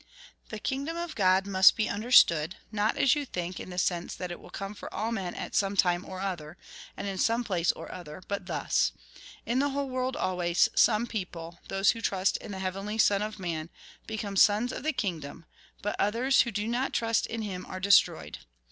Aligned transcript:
"The 0.49 0.57
kingdom 0.57 0.97
of 0.97 1.13
God 1.13 1.45
must 1.45 1.75
be 1.75 1.87
understood, 1.87 2.55
not, 2.71 2.97
as 2.97 3.13
you 3.13 3.23
think, 3.23 3.59
in 3.59 3.69
the 3.69 3.77
sense 3.77 4.15
that 4.15 4.31
it 4.31 4.39
will 4.39 4.49
come 4.49 4.73
for 4.73 4.91
all 4.91 5.11
men 5.11 5.35
at 5.35 5.53
some 5.53 5.77
time 5.77 6.03
or 6.05 6.19
other, 6.21 6.57
and 6.97 7.07
in 7.07 7.19
some 7.19 7.43
place 7.43 7.71
or 7.73 7.91
other, 7.91 8.23
but 8.27 8.47
thus,— 8.47 8.93
In 9.45 9.59
the 9.59 9.69
whole 9.69 9.89
world 9.89 10.15
always, 10.15 10.69
some 10.73 11.05
people, 11.05 11.59
those 11.67 11.91
who 11.91 12.01
trust 12.01 12.37
in 12.37 12.51
the 12.51 12.57
heavenly 12.57 12.97
Son 12.97 13.21
of 13.21 13.37
man, 13.37 13.69
become 14.07 14.35
sons 14.37 14.73
of 14.73 14.81
the 14.81 14.91
kingdom, 14.91 15.45
but 15.83 15.95
others 15.99 16.41
who 16.41 16.51
do 16.51 16.67
not 16.67 16.93
trust 16.93 17.27
in 17.27 17.43
him 17.43 17.63
are 17.67 17.79
destroyed. 17.79 18.39